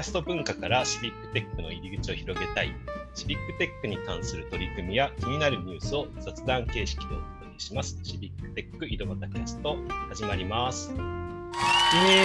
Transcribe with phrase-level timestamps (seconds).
[0.00, 2.74] ャスト文化からシビックテックの入り口を広げたい、
[3.14, 7.24] シビックテックに関する取り組みや気になるニュースを雑談形式でお届
[7.58, 7.98] けします。
[8.02, 9.76] シビックテック井戸端キャスト
[10.08, 10.90] 始まります。
[10.90, 10.94] イ
[12.10, 12.24] エ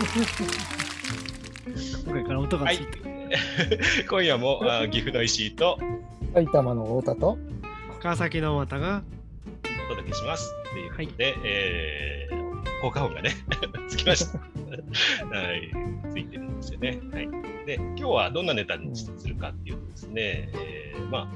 [0.00, 2.02] ーイ。
[2.04, 2.86] 今回から音がはいつい。
[2.86, 5.78] て、今夜もあ岐阜の石井と。
[6.34, 7.38] 埼玉の太田と、
[8.02, 9.02] 川崎の又が。
[9.86, 10.52] お届けします。
[10.70, 12.37] ということで、えー、
[12.80, 13.32] 効果音がね、
[13.88, 14.38] つきました。
[14.38, 14.44] は
[15.54, 15.70] い、
[16.12, 16.98] ついてるんですよね。
[17.12, 17.28] はい。
[17.66, 21.28] で、今日はどんなネタにするかっていうとですね、えーまあ、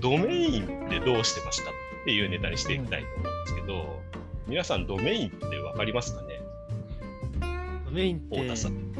[0.00, 4.00] ドメインってどうしてましたっていうネタにしていきたいと思うんですけど、
[4.46, 6.40] 皆さんドメインってわかりますかね？
[7.84, 8.92] ドメインって太田さん。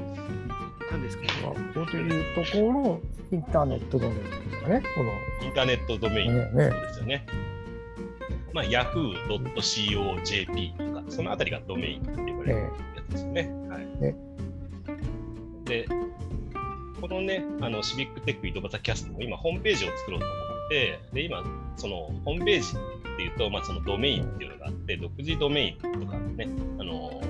[0.90, 1.24] 何ですか？
[1.42, 3.00] こういうところ、
[3.32, 5.12] インターネットドメインですかね、この、
[5.46, 7.24] インターネットドメインそうですよね。
[8.52, 10.72] まあ、yahoo.co.jp
[11.10, 12.70] そのあたりがドメインって言われるえや
[13.08, 13.50] つですね。
[13.68, 13.86] はい。
[14.00, 14.14] ね。
[15.64, 15.86] で、
[17.00, 21.42] このね、あのシビックテック井戸端キャストも今、ホームページを作ろうと思って、で、今、
[21.76, 22.76] そのホームページ
[23.14, 27.20] っていうと、まあ、そのドメインっていうのがあって、独自ドメインとかね、あの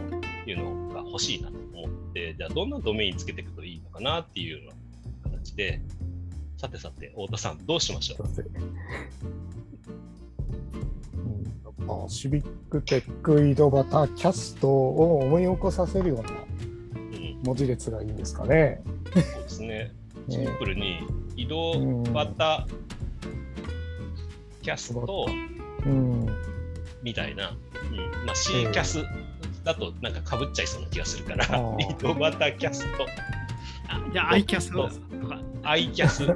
[0.47, 4.70] いうのが欲しいなと思って、じゃあ、どんなドメインつけていくといいのかなっていうよ
[5.25, 5.81] うな形で、
[6.56, 8.28] さてさて、太田さん、どうしましょう？
[12.09, 17.43] シビックテック井戸端キャストを思い起こさせるようなうん。
[17.45, 18.83] 文字列がいいんですかね。
[19.15, 19.93] そうですね。
[20.29, 21.01] シンねプルに
[21.37, 22.67] 移動型
[24.63, 25.27] キャスト
[25.87, 26.27] うん、
[27.03, 28.27] みたいな、うん。
[28.27, 29.03] まあ、C キャス
[29.65, 31.93] だとなんかかぶっちゃいそうな気がするから、あー。
[31.93, 33.07] 移動型キャスト、
[33.89, 34.89] あじゃあ、アイキャスと
[35.29, 35.41] か。
[35.63, 36.27] I キャス、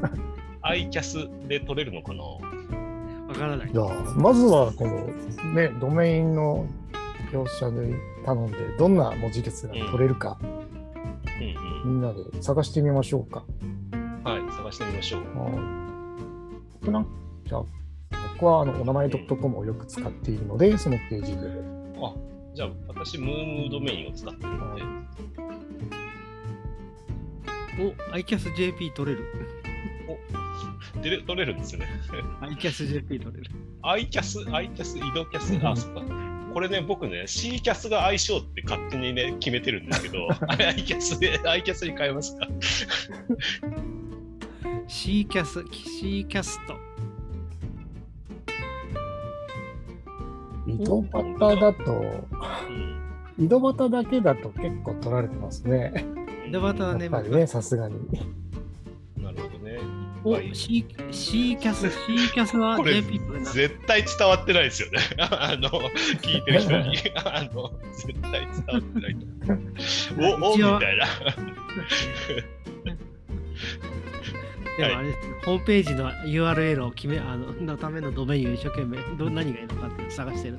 [0.62, 2.24] I キャスで取れるのかな？
[3.34, 3.78] わからないじ。
[3.78, 5.06] ゃあ、まずはこの
[5.54, 6.66] ね、ドメインの
[7.32, 10.64] 業者で頼んで、どんな文字列が取れるか、うん
[11.84, 13.44] みんなで探してみましょうか。
[13.92, 14.22] うん。
[14.22, 15.20] はい、探してみましょう。
[15.38, 15.52] はい
[16.80, 17.06] 僕なん
[17.46, 17.64] じゃあ、
[18.34, 21.40] 僕はあのお名前 .com をよく使っているので、そのページで。
[22.02, 22.14] あ、
[22.54, 24.82] じゃあ私、ムームードメインを使ってるので、
[28.10, 29.24] お、アイキャス JP 取れる。
[31.10, 31.86] でれ取れるんですよね。
[32.40, 33.50] アイキャス JP 取れる。
[33.82, 36.02] I キャス、I キャス、移動キャス、あ、そっか。
[36.52, 42.48] これね、僕ね、C キャスが相性って勝手にね、決めてるんですけど、 I キャスで、I キャスに変えますか？
[44.86, 46.74] C キャス、C キャスト。
[50.66, 51.02] 井戸
[51.38, 52.26] 端だと、
[53.38, 53.44] うん。
[53.44, 56.04] 井戸端だけだと結構取られてますね。
[56.48, 57.94] 井戸端やはね、っぱりね、さすがに。
[59.62, 59.80] なる
[60.22, 60.50] ほどね。
[60.50, 62.78] お C, C キャス、C キャスは。
[63.52, 64.98] 絶対伝わってないですよね。
[65.18, 65.68] あの、
[66.22, 66.96] 聞いてる人に。
[67.24, 70.46] あの、絶対伝わってないと。
[70.46, 71.06] お、お、みたいな。
[74.76, 80.58] でもあれですね、ホームページの URL を決め、あの、のためのドメインを一生懸命、ど何がいいのかって探してる。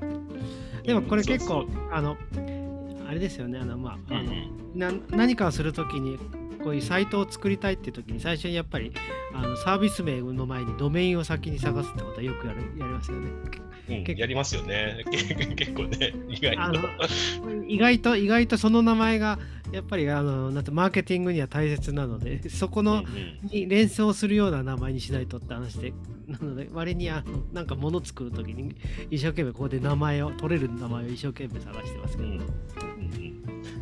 [0.84, 2.18] でもこれ結構、そうそうあの、
[3.10, 6.20] あれですよね、あの、まあ、あの、うんな何かをするときに、
[6.66, 8.92] こういうサイトを作りたいっていうときに、最初にやっぱり
[9.36, 13.30] あのサービス名の前にドメインを先に探すってことはよくやるやりますよね。
[13.88, 15.06] うんやりますよね。
[15.56, 16.80] 結構ね、意外あと。
[16.82, 19.38] の意外と、意外とその名前が、
[19.72, 23.04] やっぱりあのなんてマーケティングには大切なので、 そこの、
[23.44, 25.94] に連想するような名前にしないとって話で、
[26.28, 28.76] なので、割にあのなんか物作るときに、
[29.12, 32.42] 一生懸命ここで名前を、取れる名前を一生懸命探してますけど、うん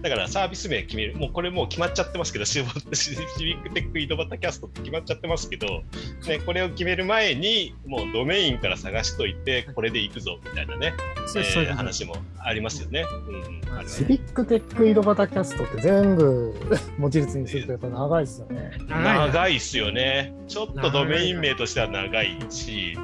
[0.03, 2.61] だからサービス名決める、もうこれもう決まっちゃってますけど、シ
[2.93, 3.15] シ
[3.45, 5.83] ビックテック井戸端キャストって決まっちゃってますけど、
[6.27, 13.05] ね、これを決める前に、もうドメインから探しといて、これで行くぞみたいなね、えーそういう話もありますよね。
[13.27, 16.53] うんシビックテック井戸端キャストって全部
[16.99, 18.71] 文字列にするとやっぱ長いですよね。
[18.89, 20.33] 長いな長いっすよね。
[20.49, 22.97] ちょっとドメイン名としては長いし、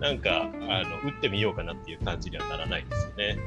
[0.00, 3.38] なんかあの打ってみようかなっていう感じにはならないですよね。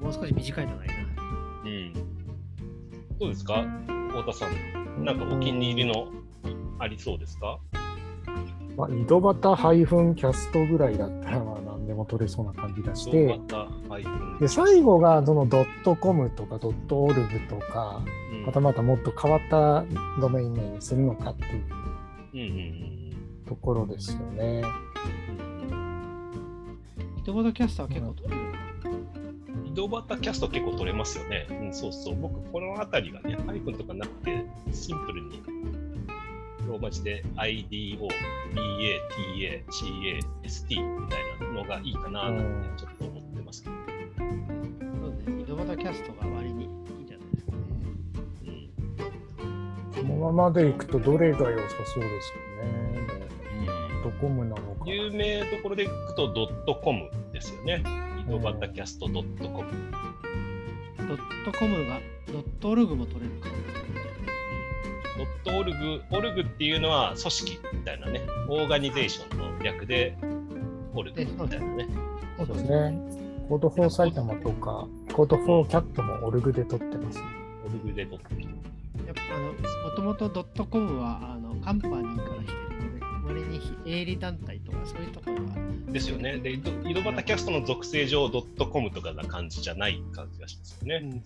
[0.00, 0.94] もう少し短いのがいいな。
[1.64, 1.92] うん。
[3.18, 3.64] どうですか？
[4.08, 5.04] 太田さん。
[5.04, 6.08] なんかお気に入りの
[6.78, 7.58] ありそうですか？
[8.76, 13.40] まあ、井戸端ハイフンキャストぐらいだったらまあ何でも取れそうな感じがして。
[14.40, 18.00] で最後がそのドットコムとかドットオルグとか、
[18.32, 19.84] うんまたまたもっと変わった
[20.20, 21.64] ドメイン名にするのかっていう
[22.34, 24.62] うんうんところですよね。
[27.18, 28.47] 井戸端キャスターは結構取れる。
[29.82, 29.86] うん。
[29.86, 31.46] 井戸端キャスト結構取れますよね。
[31.50, 32.16] うん、そうそう。
[32.16, 35.42] 僕、この辺りがね、ハイフンとかなくて、シンプルに、
[36.66, 38.08] ローマ字で IDO、BA、
[39.08, 43.74] TA、CA、ST みたいなのがいいかななんてちょっと思ってますけど。
[44.16, 47.58] そうね、井戸端キャストが割にいいんじゃないですかね。
[50.02, 53.18] のままでいくとどれが良さそうですかね。
[54.02, 54.84] ドットコムなのか。
[54.86, 58.07] 有名どころでいくとドットコムですよね。
[58.28, 59.72] 井戸端キャストドットコム。
[60.98, 61.16] ドッ
[61.50, 61.98] トコムが
[62.30, 63.48] ドットオルグも取れるか。
[65.16, 68.20] ドットオルグ、オルグっていうのは組織みたいなね、
[68.50, 70.14] オーガニゼーションの略で
[70.92, 71.88] オルグみたいなね。
[72.36, 73.00] そうですね。
[73.48, 77.22] コード4埼玉とか、コード4キャットもオルグで撮ってます。
[77.64, 78.42] オルグで撮ってる。
[79.06, 82.67] やっぱあのもともとドットコムはあのカンパニーから来てる
[83.28, 85.92] 割に営利団体とかそういうところが。
[85.92, 86.38] ですよね。
[86.38, 91.22] で、井戸井戸端キャストの属性上、ドットコムとかな感じじゃない感じがしますよね。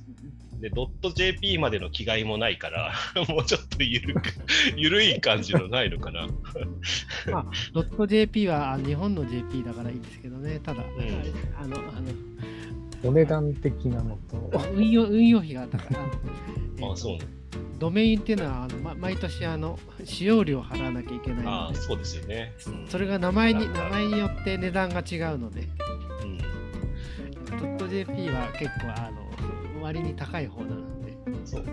[0.60, 2.92] で、ドット JP までの気概もないから、
[3.28, 4.20] もうちょっとゆるく、
[4.76, 6.28] ゆるい感じのないのかな。
[7.30, 10.84] まあ、ドット JP はあ日本の JP だからいいんですけどね、ただ、
[11.58, 12.12] あの、あの、
[13.04, 15.96] お値段的なのと、運用運用費が高い。
[15.96, 17.41] あのえーとあそうね。
[17.78, 22.52] ドメインっていうのはあの、ま、毎年あの使用料を払わなきゃいけないあので、あそうですよね。
[22.66, 22.86] うん。
[22.88, 25.68] それが名前に名前によって値段が違うので、
[26.22, 26.38] うん。
[26.38, 26.44] ド
[27.56, 31.64] ット JP は結構あの割に高い方なので、そう。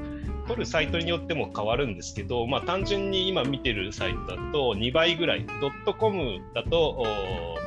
[0.49, 7.05] 取るサイトによっても変わるんですけど、まあ、単純に今見てるサイトだと2倍ぐらい、ドットコムだと、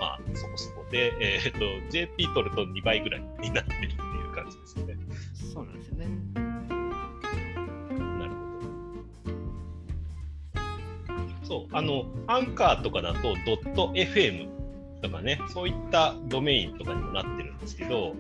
[0.01, 4.02] まあ、そこそこで、えー、と JP 取ると2倍ぐらいになってる
[11.53, 14.49] そう、あの、アンカーとかだと、ドット FM
[15.03, 18.15] とかね、そういったドメインとかにもなってるんですけど、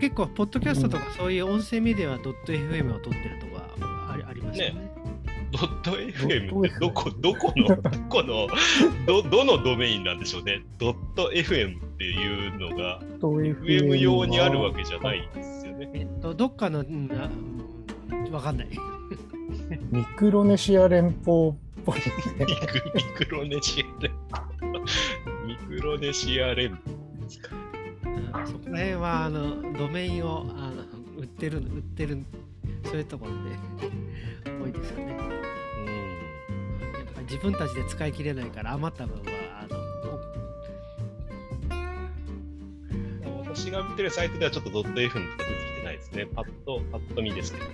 [0.00, 4.90] 結構、ポッドキャストとかそういう音声メディアはドット FM を取ってるとかありありますよね。
[5.52, 7.76] ドットド FM ってどこ、どこの、ど
[8.08, 8.48] この、
[9.06, 10.62] ど、どのドメインなんでしょうね。
[10.78, 15.90] ドット FM っていうのが、FM 用にあるわけじゃないですよね。
[15.92, 17.30] えっと、どっかの、うんあ
[18.14, 18.68] うんわかんない。
[19.90, 21.54] ミクロネシア連邦
[21.86, 22.00] っぽい
[22.38, 22.56] ミね。
[22.66, 24.12] クミクロネシア連
[25.46, 26.80] ミクロネシア連で
[27.28, 27.54] すか。
[27.54, 30.82] うんそこら辺はあのドメインをあの
[31.16, 32.24] 売ってる売ってる
[32.84, 33.38] そういうところで
[34.64, 35.12] 多いですよね。
[35.12, 35.18] やっ
[37.14, 39.22] ぱり自分たちで使い切れないから余った分は
[39.62, 39.78] あの
[43.30, 43.54] うん。
[43.54, 45.28] 私が見てるサイトではちょっとドット FM とか出て
[45.76, 46.26] きてないですね。
[46.26, 47.64] パッと、パッと見ですけど。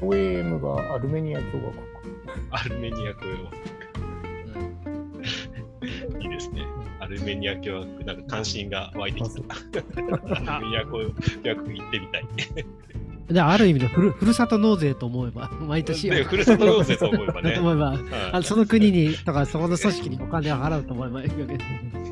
[0.00, 1.93] OAM がアルメニア共和国。
[2.50, 3.38] アルメニア共和
[4.56, 6.24] うん国。
[6.24, 6.62] いいですね。
[7.00, 9.38] アルメニア共和国、なんか関心が湧いてきた。
[10.54, 11.04] アルメニア共和
[11.56, 12.24] 国行ってみたい。
[13.28, 17.56] である意味でふるふるさと納税と思えば毎年で、ふるさと納税と思えばね。
[17.60, 17.98] 思えばはい
[18.32, 22.03] あその国にとかそこの組織にお金を払うと思えばいいわけです。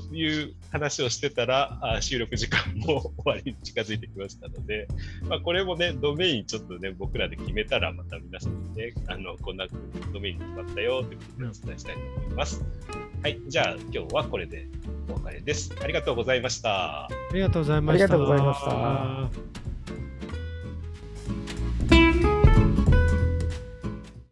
[0.00, 4.88] という話をしてたら、あ収録時間も終わりに近づいてきましたので、
[5.28, 9.66] まあ、これもね、ドメインちょっとね、僕らで決めたら、また皆さんにね、あのこんな
[10.12, 12.64] ドメインに決まったよということでお伝えしたいと思います。
[13.22, 14.66] はい、じゃあ今日はこれで
[15.08, 15.74] お別れです。
[15.80, 17.04] ありがとうございました。
[17.04, 18.04] ありがとうございました。
[18.04, 19.61] ありがとうございました。